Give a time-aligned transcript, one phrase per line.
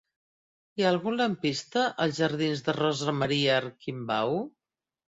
[0.79, 4.39] Hi ha algun lampista als jardins de Rosa Maria Arquimbau?